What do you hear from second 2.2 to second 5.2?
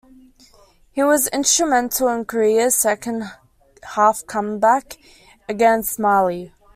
Korea's second half comeback